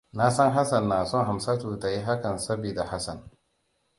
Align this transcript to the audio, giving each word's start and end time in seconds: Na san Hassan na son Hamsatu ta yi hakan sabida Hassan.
Na 0.13 0.31
san 0.31 0.51
Hassan 0.53 0.87
na 0.87 1.05
son 1.05 1.25
Hamsatu 1.25 1.79
ta 1.79 1.89
yi 1.89 2.01
hakan 2.03 2.39
sabida 2.39 2.83
Hassan. 2.85 3.29